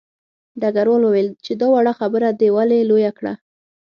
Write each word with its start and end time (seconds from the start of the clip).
ډګروال 0.61 1.01
وویل 1.03 1.29
چې 1.45 1.51
دا 1.59 1.67
وړه 1.73 1.93
خبره 1.99 2.27
دې 2.39 2.49
ولې 2.55 2.87
لویه 2.89 3.11
کړه 3.17 3.33